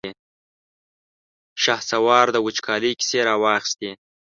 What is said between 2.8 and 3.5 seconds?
کيسې را